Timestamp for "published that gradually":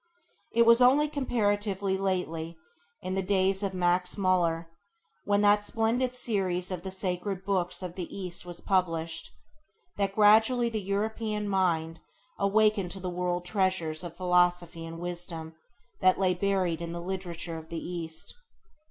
8.61-10.69